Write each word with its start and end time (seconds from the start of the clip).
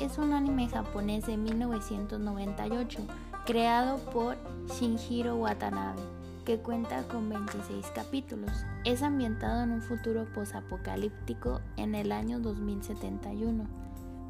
es 0.00 0.16
un 0.16 0.32
anime 0.32 0.66
japonés 0.66 1.26
de 1.26 1.36
1998 1.36 3.00
creado 3.44 3.98
por 4.12 4.38
Shinjiro 4.66 5.36
Watanabe, 5.36 6.00
que 6.46 6.58
cuenta 6.58 7.02
con 7.02 7.28
26 7.28 7.86
capítulos. 7.94 8.50
Es 8.86 9.02
ambientado 9.02 9.62
en 9.62 9.72
un 9.72 9.82
futuro 9.82 10.26
posapocalíptico 10.34 11.60
en 11.76 11.94
el 11.94 12.12
año 12.12 12.40
2071, 12.40 13.66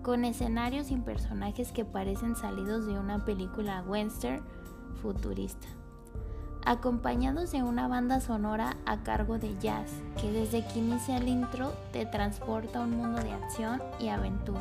con 0.02 0.24
escenarios 0.24 0.90
y 0.90 0.96
personajes 0.96 1.70
que 1.70 1.84
parecen 1.84 2.34
salidos 2.34 2.84
de 2.84 2.98
una 2.98 3.24
película 3.24 3.84
western 3.86 4.42
futurista 5.00 5.77
acompañados 6.64 7.52
de 7.52 7.62
una 7.62 7.88
banda 7.88 8.20
sonora 8.20 8.76
a 8.86 8.98
cargo 8.98 9.38
de 9.38 9.56
Jazz, 9.58 9.90
que 10.20 10.30
desde 10.30 10.64
que 10.66 10.78
inicia 10.78 11.16
el 11.16 11.28
intro 11.28 11.72
te 11.92 12.06
transporta 12.06 12.80
a 12.80 12.82
un 12.82 12.96
mundo 12.96 13.22
de 13.22 13.32
acción 13.32 13.82
y 13.98 14.08
aventura, 14.08 14.60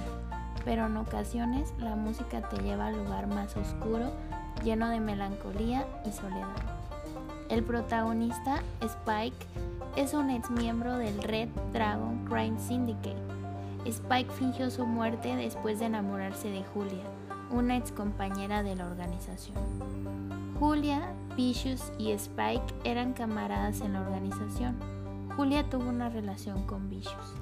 pero 0.66 0.86
en 0.86 0.98
ocasiones 0.98 1.74
la 1.80 1.96
música 1.96 2.48
te 2.50 2.62
lleva 2.62 2.88
al 2.88 2.98
lugar 2.98 3.28
más 3.28 3.56
oscuro, 3.58 4.12
lleno 4.64 4.90
de 4.90 5.00
melancolía 5.00 5.86
y 6.06 6.12
soledad. 6.12 6.56
El 7.50 7.64
protagonista, 7.64 8.62
Spike, 8.82 9.46
es 9.96 10.14
un 10.14 10.30
ex 10.30 10.50
miembro 10.52 10.98
del 10.98 11.22
Red 11.24 11.50
Dragon 11.74 12.26
Crime 12.26 12.60
Syndicate. 12.60 13.16
Spike 13.86 14.32
fingió 14.32 14.70
su 14.70 14.86
muerte 14.86 15.36
después 15.36 15.80
de 15.80 15.86
enamorarse 15.86 16.50
de 16.50 16.64
Julia, 16.64 17.06
una 17.50 17.78
ex 17.78 17.92
compañera 17.92 18.64
de 18.64 18.76
la 18.76 18.86
organización. 18.86 19.56
Julia, 20.60 21.14
Vicious 21.38 21.94
y 22.00 22.10
Spike 22.14 22.74
eran 22.84 23.14
camaradas 23.14 23.82
en 23.82 23.94
la 23.94 24.02
organización. 24.02 24.76
Julia 25.36 25.70
tuvo 25.70 25.88
una 25.88 26.10
relación 26.10 26.66
con 26.66 26.90
Vicious 26.90 27.36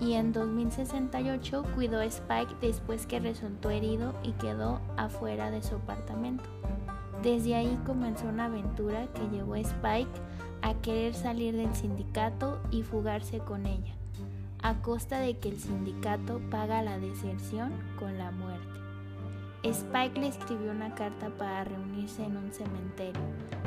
y 0.00 0.14
en 0.14 0.32
2068 0.32 1.62
cuidó 1.76 2.00
a 2.00 2.06
Spike 2.06 2.56
después 2.60 3.06
que 3.06 3.20
resultó 3.20 3.70
herido 3.70 4.14
y 4.24 4.32
quedó 4.32 4.80
afuera 4.96 5.52
de 5.52 5.62
su 5.62 5.76
apartamento. 5.76 6.50
Desde 7.22 7.54
ahí 7.54 7.78
comenzó 7.86 8.26
una 8.26 8.46
aventura 8.46 9.06
que 9.14 9.28
llevó 9.28 9.54
a 9.54 9.60
Spike 9.60 10.10
a 10.62 10.74
querer 10.82 11.14
salir 11.14 11.56
del 11.56 11.72
sindicato 11.72 12.60
y 12.72 12.82
fugarse 12.82 13.38
con 13.38 13.66
ella, 13.66 13.94
a 14.60 14.82
costa 14.82 15.20
de 15.20 15.38
que 15.38 15.50
el 15.50 15.60
sindicato 15.60 16.40
paga 16.50 16.82
la 16.82 16.98
deserción 16.98 17.72
con 17.96 18.18
la 18.18 18.32
muerte. 18.32 18.85
Spike 19.70 20.20
le 20.20 20.28
escribió 20.28 20.70
una 20.70 20.94
carta 20.94 21.28
para 21.30 21.64
reunirse 21.64 22.24
en 22.24 22.36
un 22.36 22.52
cementerio. 22.52 23.20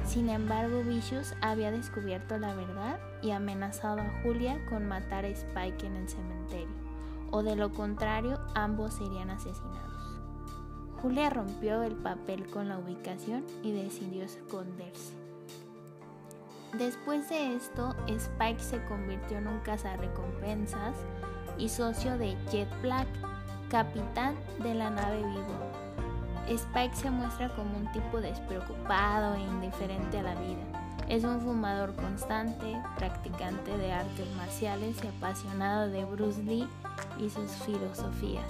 Sin 0.06 0.30
embargo, 0.30 0.82
Vicious 0.82 1.34
había 1.42 1.72
descubierto 1.72 2.38
la 2.38 2.56
verdad 2.56 3.00
y 3.22 3.32
amenazado 3.32 4.00
a 4.00 4.22
Julia 4.24 4.64
con 4.70 4.88
matar 4.88 5.26
a 5.26 5.28
Spike 5.28 5.86
en 5.86 5.98
el 5.98 6.08
cementerio, 6.08 6.70
o 7.32 7.44
de 7.44 7.58
lo 7.58 7.74
contrario, 7.74 8.40
ambos 8.56 8.94
serían 8.94 9.30
asesinados. 9.30 10.20
Julia 11.02 11.30
rompió 11.30 11.84
el 11.84 11.96
papel 11.96 12.48
con 12.48 12.70
la 12.70 12.80
ubicación 12.80 13.46
y 13.62 13.74
decidió 13.74 14.24
esconderse. 14.24 15.14
Después 16.78 17.28
de 17.30 17.56
esto, 17.56 17.94
Spike 18.08 18.62
se 18.62 18.82
convirtió 18.86 19.38
en 19.38 19.48
un 19.48 19.60
cazarrecompensas 19.60 20.96
y 21.58 21.68
socio 21.68 22.18
de 22.18 22.38
Jet 22.52 22.70
Black, 22.82 23.08
capitán 23.70 24.36
de 24.60 24.76
la 24.76 24.90
nave 24.90 25.18
Vivo 25.18 25.89
Spike 26.50 26.96
se 26.96 27.12
muestra 27.12 27.50
como 27.50 27.78
un 27.78 27.92
tipo 27.92 28.20
despreocupado 28.20 29.36
e 29.36 29.42
indiferente 29.42 30.20
a 30.20 30.24
la 30.24 30.36
vida. 30.36 30.64
Es 31.08 31.24
un 31.24 31.42
fumador 31.42 31.96
constante, 31.96 32.82
practicante 32.98 33.78
de 33.78 33.92
artes 33.92 34.28
marciales 34.36 34.98
y 35.04 35.08
apasionado 35.08 35.90
de 35.90 36.06
Bruce 36.06 36.42
Lee 36.44 36.68
y 37.20 37.30
sus 37.30 37.52
filosofías. 37.66 38.46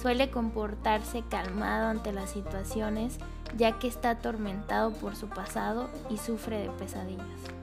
Suele 0.00 0.30
comportarse 0.30 1.22
calmado 1.30 1.88
ante 1.88 2.12
las 2.12 2.30
situaciones 2.30 3.18
ya 3.56 3.78
que 3.78 3.88
está 3.88 4.10
atormentado 4.10 4.92
por 4.92 5.16
su 5.16 5.28
pasado 5.28 5.88
y 6.10 6.18
sufre 6.18 6.58
de 6.58 6.70
pesadillas. 6.70 7.55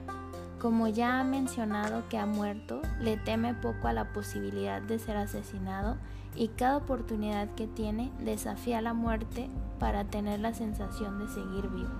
Como 0.64 0.88
ya 0.88 1.20
ha 1.20 1.24
mencionado 1.24 2.08
que 2.08 2.16
ha 2.16 2.24
muerto, 2.24 2.80
le 2.98 3.18
teme 3.18 3.52
poco 3.52 3.86
a 3.86 3.92
la 3.92 4.14
posibilidad 4.14 4.80
de 4.80 4.98
ser 4.98 5.18
asesinado 5.18 5.98
y 6.34 6.48
cada 6.48 6.78
oportunidad 6.78 7.50
que 7.54 7.66
tiene 7.66 8.10
desafía 8.20 8.80
la 8.80 8.94
muerte 8.94 9.50
para 9.78 10.04
tener 10.04 10.40
la 10.40 10.54
sensación 10.54 11.18
de 11.18 11.28
seguir 11.28 11.68
vivo. 11.68 11.90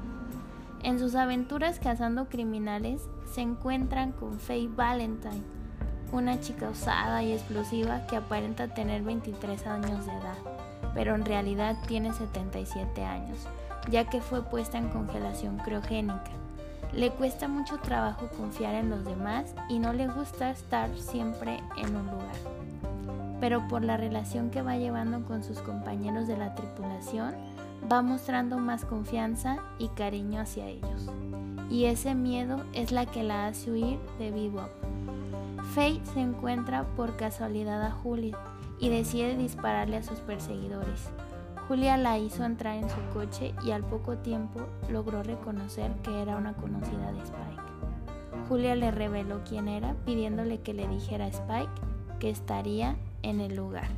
En 0.82 0.98
sus 0.98 1.14
aventuras 1.14 1.78
cazando 1.78 2.30
criminales 2.30 3.02
se 3.30 3.42
encuentran 3.42 4.12
con 4.12 4.40
Faye 4.40 4.70
Valentine, 4.74 5.42
una 6.10 6.40
chica 6.40 6.70
osada 6.70 7.22
y 7.22 7.34
explosiva 7.34 8.06
que 8.06 8.16
aparenta 8.16 8.72
tener 8.72 9.02
23 9.02 9.66
años 9.66 10.06
de 10.06 10.12
edad, 10.12 10.38
pero 10.94 11.14
en 11.14 11.26
realidad 11.26 11.76
tiene 11.86 12.14
77 12.14 13.04
años, 13.04 13.46
ya 13.90 14.08
que 14.08 14.22
fue 14.22 14.42
puesta 14.42 14.78
en 14.78 14.88
congelación 14.88 15.58
criogénica. 15.58 16.30
Le 16.96 17.10
cuesta 17.10 17.48
mucho 17.48 17.78
trabajo 17.78 18.28
confiar 18.36 18.74
en 18.74 18.90
los 18.90 19.04
demás 19.04 19.54
y 19.68 19.78
no 19.78 19.92
le 19.92 20.08
gusta 20.08 20.50
estar 20.50 20.88
siempre 20.96 21.60
en 21.76 21.96
un 21.96 22.06
lugar 22.06 22.64
pero 23.44 23.68
por 23.68 23.84
la 23.84 23.98
relación 23.98 24.48
que 24.48 24.62
va 24.62 24.78
llevando 24.78 25.22
con 25.26 25.42
sus 25.42 25.58
compañeros 25.58 26.26
de 26.26 26.38
la 26.38 26.54
tripulación, 26.54 27.34
va 27.92 28.00
mostrando 28.00 28.56
más 28.56 28.86
confianza 28.86 29.58
y 29.78 29.88
cariño 29.88 30.40
hacia 30.40 30.66
ellos. 30.66 31.10
Y 31.70 31.84
ese 31.84 32.14
miedo 32.14 32.64
es 32.72 32.90
la 32.90 33.04
que 33.04 33.22
la 33.22 33.46
hace 33.46 33.70
huir 33.70 33.98
de 34.18 34.30
Bebop. 34.30 34.70
Faye 35.74 36.00
se 36.14 36.20
encuentra 36.20 36.84
por 36.96 37.18
casualidad 37.18 37.82
a 37.84 37.90
Julia 37.90 38.38
y 38.78 38.88
decide 38.88 39.36
dispararle 39.36 39.98
a 39.98 40.02
sus 40.02 40.20
perseguidores. 40.20 41.10
Julia 41.68 41.96
la 41.96 42.18
hizo 42.18 42.44
entrar 42.44 42.76
en 42.76 42.90
su 42.90 42.96
coche 43.14 43.54
y 43.64 43.70
al 43.70 43.84
poco 43.84 44.18
tiempo 44.18 44.60
logró 44.90 45.22
reconocer 45.22 45.92
que 46.02 46.20
era 46.20 46.36
una 46.36 46.52
conocida 46.52 47.12
de 47.12 47.22
Spike. 47.22 47.62
Julia 48.48 48.74
le 48.74 48.90
reveló 48.90 49.40
quién 49.48 49.68
era 49.68 49.94
pidiéndole 50.04 50.60
que 50.60 50.74
le 50.74 50.86
dijera 50.88 51.24
a 51.24 51.28
Spike 51.28 51.72
que 52.18 52.28
estaría 52.28 52.96
en 53.22 53.40
el 53.40 53.56
lugar. 53.56 53.88